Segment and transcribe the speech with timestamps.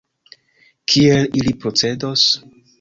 [0.93, 2.29] Kiel ili procedos?